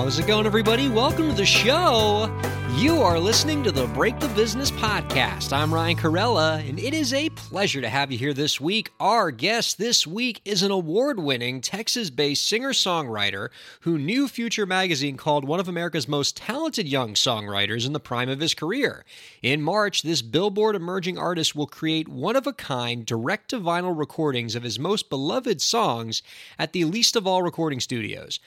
[0.00, 0.88] How's it going, everybody?
[0.88, 2.34] Welcome to the show.
[2.74, 5.52] You are listening to the Break the Business podcast.
[5.52, 8.90] I'm Ryan Kairalla, and it is a pleasure to have you here this week.
[8.98, 14.64] Our guest this week is an award winning Texas based singer songwriter who New Future
[14.64, 19.04] magazine called one of America's most talented young songwriters in the prime of his career.
[19.42, 23.96] In March, this Billboard emerging artist will create one of a kind direct to vinyl
[23.96, 26.22] recordings of his most beloved songs
[26.58, 28.40] at the Leesta Vall recording studios.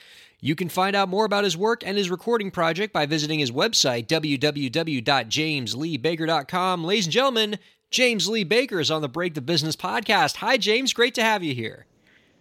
[0.44, 3.50] You can find out more about his work and his recording project by visiting his
[3.50, 6.84] website, www.jamesleebaker.com.
[6.84, 7.58] Ladies and gentlemen,
[7.90, 10.36] James Lee Baker is on the Break the Business podcast.
[10.36, 10.92] Hi, James.
[10.92, 11.86] Great to have you here.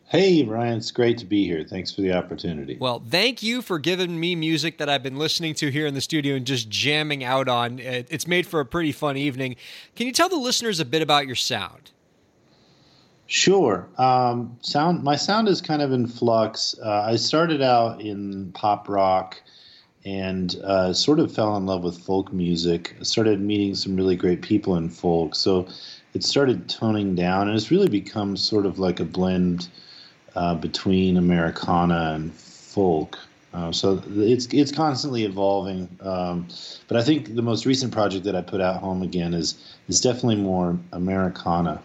[0.09, 0.79] Hey, Ryan.
[0.79, 1.63] It's great to be here.
[1.63, 2.75] Thanks for the opportunity.
[2.77, 6.01] Well, thank you for giving me music that I've been listening to here in the
[6.01, 7.79] studio and just jamming out on.
[7.79, 9.55] It's made for a pretty fun evening.
[9.95, 11.91] Can you tell the listeners a bit about your sound?
[13.33, 13.89] Sure.
[13.97, 15.01] Um, sound.
[15.01, 16.75] My sound is kind of in flux.
[16.79, 19.41] Uh, I started out in pop rock,
[20.05, 22.95] and uh, sort of fell in love with folk music.
[22.99, 25.67] I started meeting some really great people in folk, so
[26.13, 29.67] it started toning down, and it's really become sort of like a blend
[30.35, 33.17] uh, between Americana and folk.
[33.51, 35.89] Uh, so it's it's constantly evolving.
[36.01, 36.47] Um,
[36.87, 39.99] but I think the most recent project that I put out home again is is
[39.99, 41.81] definitely more Americana.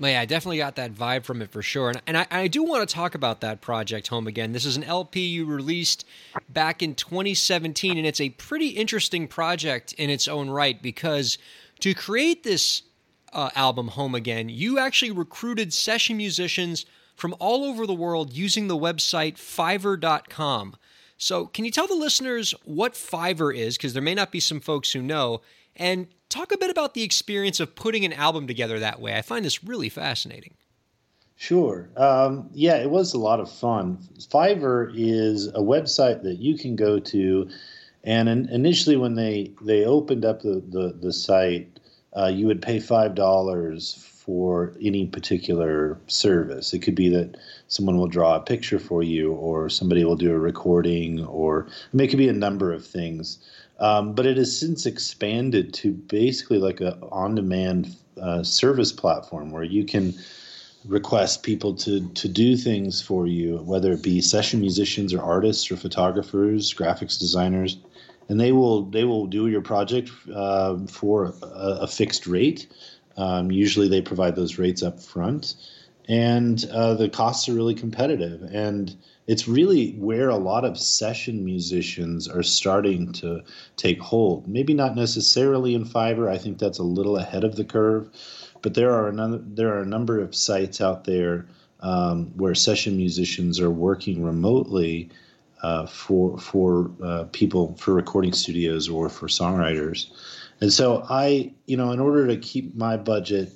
[0.00, 1.90] Yeah, I definitely got that vibe from it for sure.
[1.90, 4.52] And, and I, I, do want to talk about that project, Home Again.
[4.52, 6.04] This is an LP you released
[6.48, 11.36] back in 2017, and it's a pretty interesting project in its own right because
[11.80, 12.82] to create this
[13.32, 18.68] uh, album, Home Again, you actually recruited session musicians from all over the world using
[18.68, 20.76] the website Fiverr.com.
[21.20, 23.76] So, can you tell the listeners what Fiverr is?
[23.76, 25.40] Because there may not be some folks who know.
[25.78, 29.16] And Talk a bit about the experience of putting an album together that way.
[29.16, 30.54] I find this really fascinating.
[31.36, 31.88] Sure.
[31.96, 33.98] Um, yeah, it was a lot of fun.
[34.18, 37.48] Fiverr is a website that you can go to,
[38.04, 41.80] and in, initially when they they opened up the the, the site,
[42.14, 46.74] uh, you would pay five dollars for any particular service.
[46.74, 50.32] It could be that someone will draw a picture for you, or somebody will do
[50.32, 53.38] a recording, or I mean, it could be a number of things.
[53.80, 59.62] Um, but it has since expanded to basically like a on-demand uh, service platform where
[59.62, 60.14] you can
[60.84, 65.70] request people to to do things for you, whether it be session musicians or artists
[65.70, 67.78] or photographers, graphics designers,
[68.28, 71.46] and they will they will do your project uh, for a,
[71.82, 72.66] a, fixed rate.
[73.16, 75.54] Um, usually, they provide those rates up front,
[76.08, 78.42] and uh, the costs are really competitive.
[78.42, 78.96] And
[79.28, 83.42] it's really where a lot of session musicians are starting to
[83.76, 84.48] take hold.
[84.48, 86.30] Maybe not necessarily in Fiverr.
[86.30, 88.08] I think that's a little ahead of the curve,
[88.62, 91.46] but there are another, there are a number of sites out there
[91.80, 95.10] um, where session musicians are working remotely
[95.62, 100.06] uh, for for uh, people for recording studios or for songwriters.
[100.60, 103.52] And so I, you know, in order to keep my budget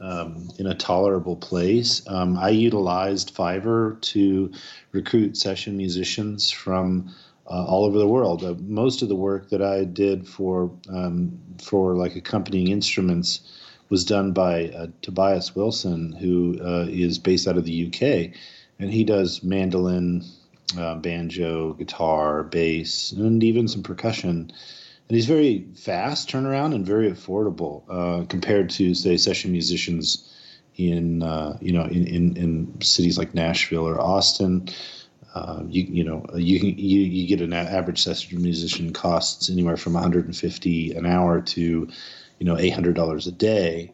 [0.00, 2.02] um, in a tolerable place.
[2.08, 4.52] Um, I utilized Fiverr to
[4.92, 7.14] recruit session musicians from
[7.48, 8.44] uh, all over the world.
[8.44, 13.40] Uh, most of the work that I did for um, for like accompanying instruments
[13.88, 18.36] was done by uh, Tobias Wilson, who uh, is based out of the UK,
[18.80, 20.24] and he does mandolin,
[20.76, 24.50] uh, banjo, guitar, bass, and even some percussion
[25.08, 30.32] and he's very fast turnaround and very affordable uh, compared to say session musicians
[30.76, 34.68] in uh, you know in, in, in, cities like Nashville or Austin.
[35.34, 39.92] Uh, you you know you you, you get an average session musician costs anywhere from
[39.92, 41.60] 150 an hour to
[42.38, 43.92] you know $800 a day.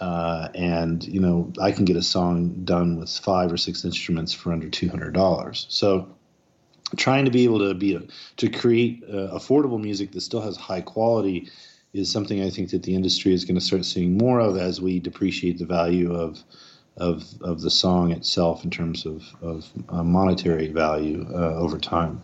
[0.00, 4.32] Uh, and you know I can get a song done with five or six instruments
[4.32, 5.66] for under two hundred dollars.
[5.68, 6.16] So
[6.96, 7.98] trying to be able to be
[8.36, 11.48] to create uh, affordable music that still has high quality
[11.92, 14.80] is something I think that the industry is going to start seeing more of as
[14.80, 16.42] we depreciate the value of
[16.96, 22.20] of of the song itself in terms of of uh, monetary value uh, over time.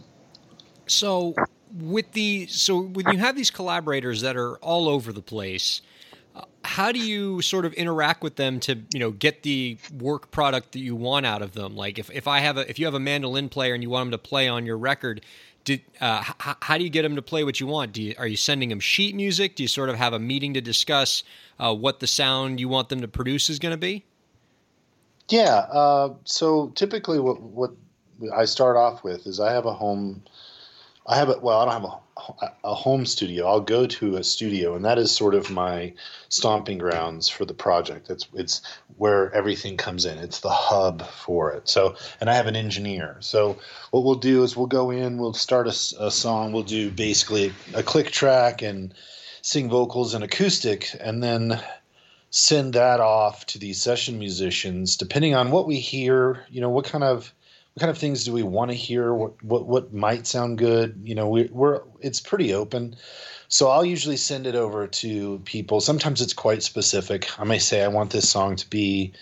[0.87, 1.35] So
[1.81, 5.83] with the so when you have these collaborators that are all over the place
[6.79, 10.73] how do you sort of interact with them to you know get the work product
[10.73, 12.95] that you want out of them like if, if i have a if you have
[12.95, 15.21] a mandolin player and you want them to play on your record
[16.01, 17.93] uh, h- how do you get them to play what you want?
[17.93, 19.57] Do you, are you sending them sheet music?
[19.57, 21.23] Do you sort of have a meeting to discuss
[21.59, 24.05] uh, what the sound you want them to produce is going to be?
[25.29, 25.67] Yeah.
[25.71, 27.73] Uh, so typically, what what
[28.35, 30.23] I start off with is I have a home.
[31.09, 31.91] I have a well, I don't have
[32.43, 33.47] a, a home studio.
[33.47, 35.95] I'll go to a studio, and that is sort of my
[36.29, 38.11] stomping grounds for the project.
[38.11, 38.61] It's it's
[38.99, 40.19] where everything comes in.
[40.19, 41.67] It's the hub for it.
[41.67, 43.17] So, and I have an engineer.
[43.21, 43.59] So,
[43.91, 47.55] what we'll do is we'll go in, we'll start a, a song, we'll do basically
[47.73, 48.93] a click track and
[49.41, 51.59] sing vocals and acoustic, and then
[52.31, 56.85] send that off to these session musicians depending on what we hear you know what
[56.85, 57.33] kind of
[57.79, 59.13] kind of things do we want to hear?
[59.15, 61.01] What what, what might sound good?
[61.05, 62.97] You know we, we're it's pretty open.
[63.49, 65.81] So i'll usually send it over to people.
[65.81, 67.29] Sometimes it's quite specific.
[67.39, 69.13] I may say i want this song to be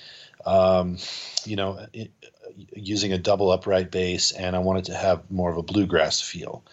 [0.44, 0.99] um,
[1.44, 2.11] you know it,
[2.75, 6.20] using a double upright bass and i want it to have more of a bluegrass
[6.20, 6.64] feel.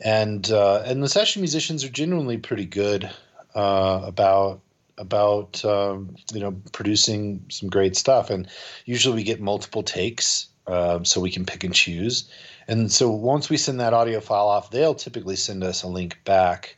[0.00, 3.10] And uh, and the session musicians are genuinely pretty good
[3.54, 4.60] uh, about
[4.98, 8.30] about um, you know producing some great stuff.
[8.30, 8.48] And
[8.84, 12.30] usually we get multiple takes um, so we can pick and choose.
[12.68, 16.18] And so once we send that audio file off they'll typically send us a link
[16.24, 16.76] back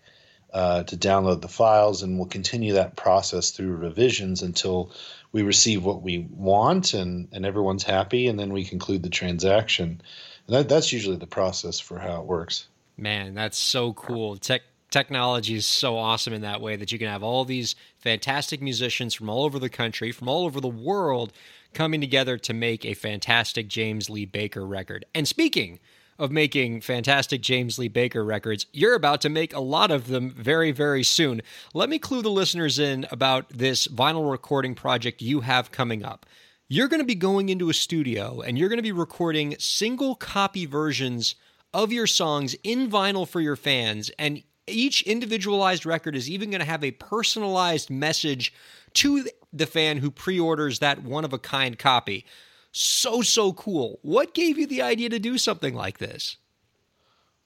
[0.53, 4.93] uh, to download the files and we'll continue that process through revisions until
[5.33, 10.01] we receive what we want and, and everyone's happy and then we conclude the transaction.
[10.47, 12.67] And that, that's usually the process for how it works.
[12.97, 14.37] Man that's so cool.
[14.37, 18.63] Tech technology is so awesome in that way that you can have all these fantastic
[18.63, 21.33] musicians from all over the country, from all over the world,
[21.75, 25.05] coming together to make a fantastic James Lee Baker record.
[25.15, 25.79] And speaking
[26.19, 30.31] of making fantastic James Lee Baker records, you're about to make a lot of them
[30.31, 31.43] very, very soon.
[31.75, 36.27] Let me clue the listeners in about this vinyl recording project you have coming up.
[36.69, 40.15] You're going to be going into a studio and you're going to be recording single
[40.15, 41.37] copy versions
[41.73, 44.11] of your songs in vinyl for your fans.
[44.19, 48.53] And each individualized record is even going to have a personalized message
[48.95, 52.25] to the fan who pre orders that one of a kind copy.
[52.73, 53.99] So, so cool.
[54.03, 56.37] What gave you the idea to do something like this?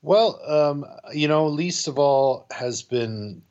[0.03, 0.85] Well, um,
[1.15, 3.43] you know, Leesta Vall has been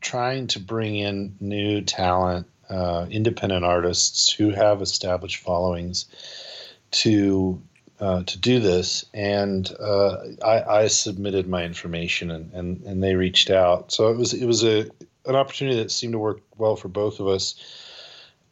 [0.00, 6.06] trying to bring in new talent, uh, independent artists who have established followings
[6.90, 7.62] to
[8.00, 13.14] uh, to do this, and uh, I, I, submitted my information, and, and, and they
[13.14, 13.90] reached out.
[13.90, 14.90] So it was it was a
[15.24, 17.54] an opportunity that seemed to work well for both of us.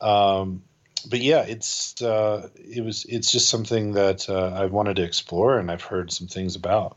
[0.00, 0.62] Um,
[1.08, 5.58] but yeah, it's uh, it was it's just something that uh, I've wanted to explore,
[5.58, 6.96] and I've heard some things about.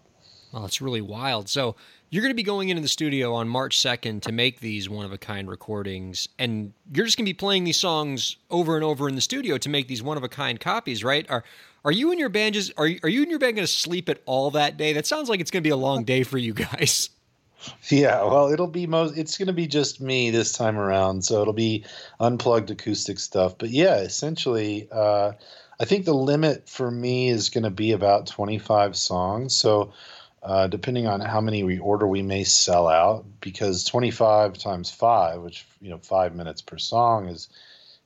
[0.52, 1.50] Well, it's really wild.
[1.50, 1.76] So
[2.10, 5.06] you're going to be going into the studio on March 2nd to make these one
[5.06, 8.84] of a kind recordings, and you're just going to be playing these songs over and
[8.84, 11.30] over in the studio to make these one of a kind copies, right?
[11.30, 11.44] Are
[11.84, 14.08] are you and your band just are are you and your band going to sleep
[14.10, 14.94] at all that day?
[14.94, 17.10] That sounds like it's going to be a long day for you guys.
[17.90, 19.18] Yeah, well, it'll be most.
[19.18, 21.86] It's going to be just me this time around, so it'll be
[22.20, 23.58] unplugged acoustic stuff.
[23.58, 25.34] But yeah, essentially, uh,
[25.80, 29.56] I think the limit for me is going to be about twenty five songs.
[29.56, 29.92] So.
[30.48, 35.42] Uh, depending on how many we order, we may sell out because 25 times five,
[35.42, 37.50] which you know, five minutes per song is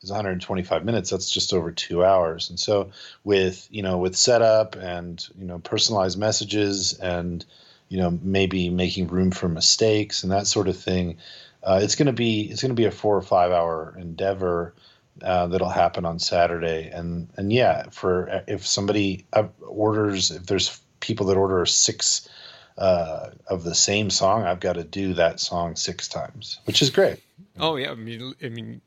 [0.01, 2.49] is 125 minutes that's just over two hours.
[2.49, 2.89] And so
[3.23, 7.45] with you know with setup and you know personalized messages and
[7.89, 11.17] you know maybe making room for mistakes and that sort of thing
[11.61, 14.73] uh, it's going to be it's going to be a four or five hour endeavor
[15.21, 16.89] uh, that'll happen on Saturday.
[16.91, 22.27] And and yeah for if somebody uh, orders if there's people that order six
[22.81, 26.89] uh, of the same song I've got to do that song six times which is
[26.89, 27.19] great
[27.59, 28.81] oh yeah I mean I mean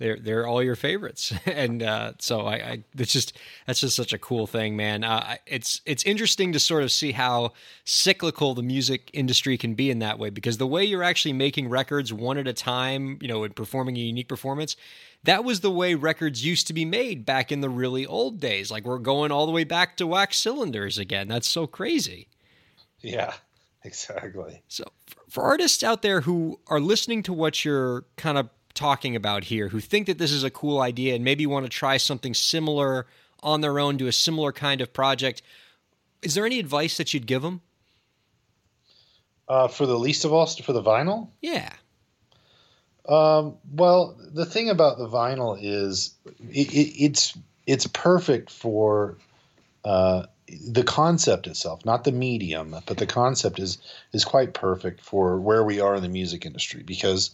[0.00, 4.12] they're they're all your favorites, and uh, so I, I it's just that's just such
[4.12, 5.04] a cool thing, man.
[5.04, 7.52] Uh, it's it's interesting to sort of see how
[7.84, 11.68] cyclical the music industry can be in that way, because the way you're actually making
[11.68, 14.74] records one at a time, you know, and performing a unique performance,
[15.22, 18.70] that was the way records used to be made back in the really old days.
[18.70, 21.28] Like we're going all the way back to wax cylinders again.
[21.28, 22.26] That's so crazy.
[23.00, 23.34] Yeah,
[23.84, 24.62] exactly.
[24.68, 24.84] So
[25.28, 29.68] for artists out there who are listening to what you're kind of talking about here
[29.68, 33.06] who think that this is a cool idea and maybe want to try something similar
[33.42, 35.42] on their own, do a similar kind of project.
[36.22, 37.62] Is there any advice that you'd give them?
[39.48, 41.28] Uh, for the Leesta Vall, for the vinyl?
[41.40, 41.72] Yeah.
[43.08, 46.14] Um, well, the thing about the vinyl is
[46.50, 49.16] it, it, it's it's perfect for
[49.84, 50.26] uh,
[50.66, 53.78] the concept itself, not the medium, but the concept is
[54.12, 57.30] is quite perfect for where we are in the music industry because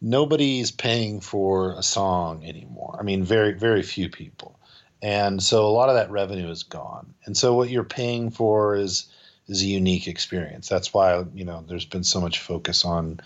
[0.00, 2.96] nobody's paying for a song anymore.
[2.98, 4.58] I mean, very very few people,
[5.02, 7.14] and so a lot of that revenue is gone.
[7.24, 9.06] And so what you're paying for is
[9.48, 10.68] is a unique experience.
[10.68, 13.20] That's why you know there's been so much focus on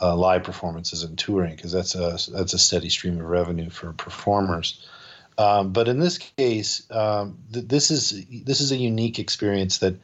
[0.00, 3.92] uh, live performances and touring because that's a that's a steady stream of revenue for
[3.92, 4.84] performers.
[5.38, 9.94] Um, but in this case, um, th- this is this is a unique experience that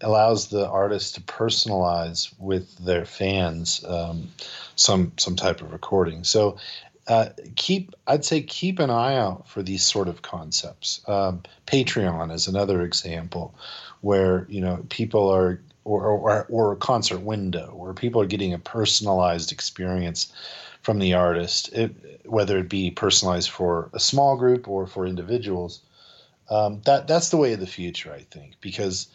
[0.00, 4.28] allows the artist to personalize with their fans um,
[4.76, 6.24] some some type of recording.
[6.24, 6.56] So
[7.06, 11.00] uh, keep I'd say keep an eye out for these sort of concepts.
[11.06, 13.54] Um, Patreon is another example
[14.00, 18.52] where you know people are or, or, or a concert window where people are getting
[18.52, 20.30] a personalized experience
[20.88, 25.82] from the artist, it, whether it be personalized for a small group or for individuals.
[26.48, 29.08] Um, that that's the way of the future, I think, because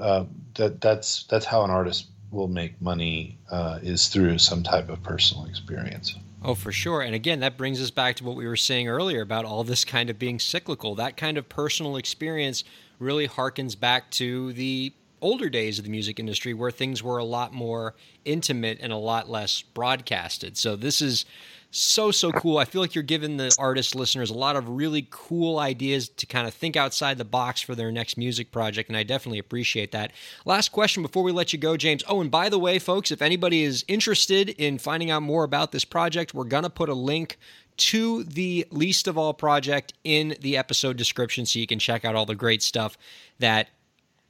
[0.00, 4.88] uh, that that's that's how an artist will make money uh, is through some type
[4.88, 6.16] of personal experience.
[6.42, 7.00] Oh, for sure.
[7.00, 9.84] And again, that brings us back to what we were saying earlier about all this
[9.84, 10.96] kind of being cyclical.
[10.96, 12.64] That kind of personal experience
[12.98, 17.24] really harkens back to the older days of the music industry where things were a
[17.24, 20.56] lot more intimate and a lot less broadcasted.
[20.56, 21.24] So this is
[21.70, 22.58] so so cool.
[22.58, 26.26] I feel like you're giving the artist listeners a lot of really cool ideas to
[26.26, 29.92] kind of think outside the box for their next music project and I definitely appreciate
[29.92, 30.12] that.
[30.44, 32.02] Last question before we let you go James.
[32.08, 35.70] Oh, and by the way folks, if anybody is interested in finding out more about
[35.70, 37.38] this project, we're going to put a link
[37.76, 42.26] to the Leesta Vall project in the episode description so you can check out all
[42.26, 42.98] the great stuff
[43.38, 43.68] that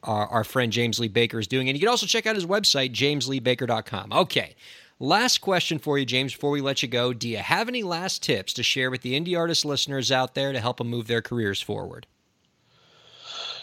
[0.03, 1.69] our, our friend James Lee Baker is doing.
[1.69, 4.13] And you can also check out his website, jamesleebaker.com.
[4.13, 4.55] Okay.
[5.03, 7.15] Last question for you, James, before we let you go.
[7.15, 10.53] Do you have any last tips to share with the indie artist listeners out there
[10.53, 12.07] to help them move their careers forward?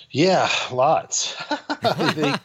[0.09, 1.33] Yeah, lots.
[2.13, 2.39] think,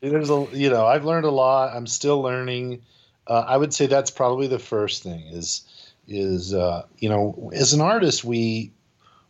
[0.00, 1.76] there's a, you know, I've learned a lot.
[1.76, 2.82] I'm still learning.
[3.26, 5.62] Uh, I would say that's probably the first thing is,
[6.06, 8.72] is, uh, you know, as an artist, we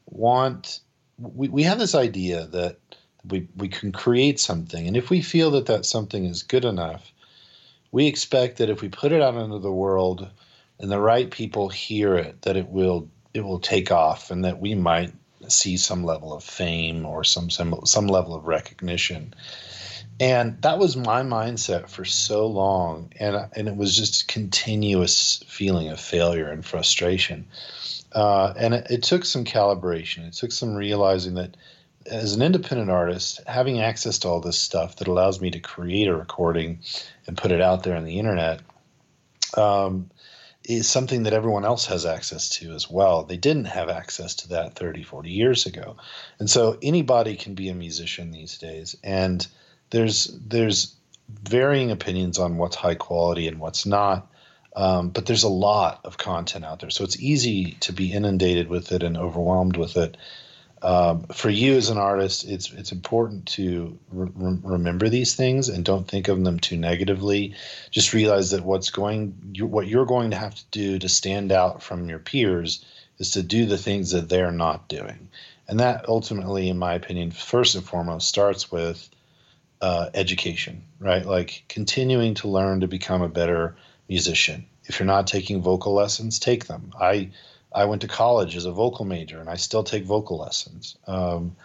[0.07, 0.79] want,
[1.19, 2.79] we, we have this idea that
[3.27, 4.87] we, we can create something.
[4.87, 7.13] And if we feel that that something is good enough,
[7.91, 10.29] we expect that if we put it out into the world
[10.79, 14.61] and the right people hear it, that it will it will take off and that
[14.61, 15.13] we might
[15.49, 19.35] see some level of fame or some some, some level of recognition.
[20.21, 25.45] And that was my mindset for so long, and and it was just a continuous
[25.47, 27.47] feeling of failure and frustration.
[28.13, 30.27] Uh, and it, it took some calibration.
[30.27, 31.57] It took some realizing that
[32.11, 36.09] as an independent artist, having access to all this stuff that allows me to create
[36.09, 36.81] a recording
[37.27, 38.61] and put it out there on the internet
[39.57, 40.11] um,
[40.65, 43.25] is something that everyone else has access to as well.
[43.25, 45.97] They didn't have access to that 30, 40 years ago.
[46.39, 48.97] And so anybody can be a musician these days.
[49.03, 49.47] And
[49.91, 50.95] there's there's
[51.29, 54.31] varying opinions on what's high quality and what's not.
[54.77, 56.91] Um, but there's a lot of content out there.
[56.91, 60.17] So it's easy to be inundated with it and overwhelmed with it
[60.83, 65.85] um, for you as an artist, it's it's important to re- remember these things and
[65.85, 67.55] don't think of them too negatively.
[67.91, 71.51] Just realize that what's going, you, what you're going to have to do to stand
[71.51, 72.85] out from your peers
[73.19, 75.29] is to do the things that they're not doing,
[75.67, 79.09] and that ultimately, in my opinion, first and foremost, starts with
[79.81, 80.85] uh, education.
[81.01, 83.77] Right, like continuing to learn to become a better
[84.09, 84.67] musician.
[84.85, 86.93] If you're not taking vocal lessons, take them.
[86.99, 87.31] I
[87.73, 90.97] I went to college as a vocal major, and I still take vocal lessons.
[91.07, 91.57] Um,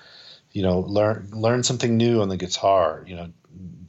[0.52, 3.04] you know, learn learn something new on the guitar.
[3.08, 3.30] You know,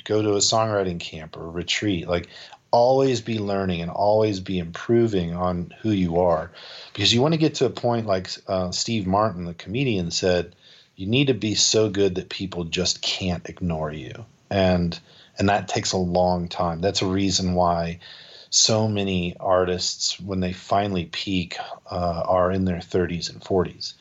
[0.05, 2.09] go to a songwriting camp or a retreat.
[2.09, 2.29] Like,
[2.71, 6.51] always be learning and always be improving on who you are,
[6.93, 10.55] because you want to get to a point like uh, Steve Martin, the comedian, said.
[10.97, 14.97] You need to be so good that people just can't ignore you, and
[15.37, 16.81] and that takes a long time.
[16.81, 17.99] That's a reason why
[18.55, 21.57] so many artists, when they finally peak,
[21.91, 23.95] uh, are in their 30s and 40s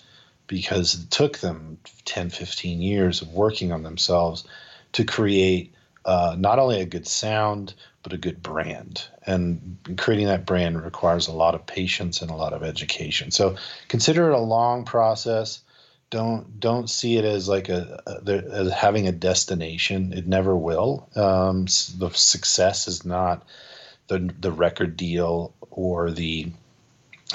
[0.45, 4.43] because it took them 10, 15 years of working on themselves
[4.91, 5.73] to create
[6.05, 9.03] uh, not only a good sound, but a good brand.
[9.25, 13.31] And creating that brand requires a lot of patience and a lot of education.
[13.31, 13.55] So
[13.87, 15.61] consider it a long process.
[16.11, 20.13] Don't don't see it as like a, a as having a destination.
[20.13, 21.09] It never will.
[21.15, 21.65] Um,
[21.97, 23.47] the success is not
[24.07, 26.51] the the record deal or the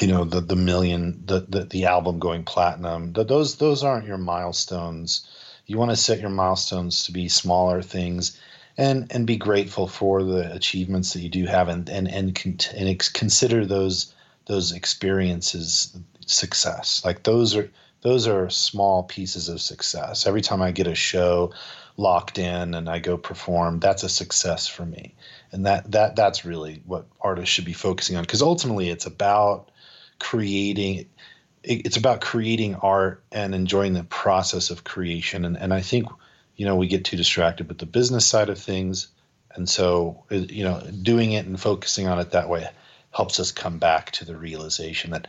[0.01, 4.07] you know the the million the the, the album going platinum the, those those aren't
[4.07, 5.27] your milestones.
[5.67, 8.41] You want to set your milestones to be smaller things
[8.77, 12.59] and and be grateful for the achievements that you do have and and and, con-
[12.75, 14.15] and ex- consider those
[14.47, 15.97] those experiences
[16.27, 17.03] success.
[17.05, 17.71] Like those are
[18.03, 20.27] those are small pieces of success.
[20.27, 21.53] Every time i get a show
[21.97, 25.13] locked in and i go perform that's a success for me
[25.53, 29.71] and that that that's really what artists should be focusing on because ultimately it's about
[30.19, 31.07] creating
[31.63, 36.07] it's about creating art and enjoying the process of creation and, and i think
[36.59, 39.09] you know, we get too distracted with the business side of things.
[39.55, 42.69] And so, you know, doing it and focusing on it that way
[43.13, 45.29] helps us come back to the realization that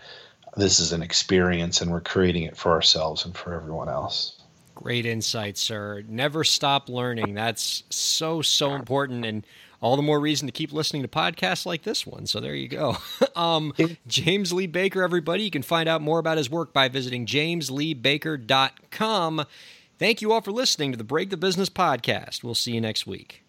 [0.58, 4.42] this is an experience and we're creating it for ourselves and for everyone else.
[4.74, 6.04] Great insight, sir.
[6.08, 7.36] Never stop learning.
[7.36, 9.24] That's so, so important.
[9.24, 9.46] And
[9.82, 12.28] all the more reason to keep listening to podcasts like this one.
[12.28, 12.98] So there you go.
[13.36, 13.74] um,
[14.08, 15.44] James Lee Baker, everybody.
[15.44, 19.46] You can find out more about his work by visiting jamesleebaker.com.
[19.98, 22.44] Thank you all for listening to the Break the Business podcast.
[22.44, 23.44] We'll see you next week.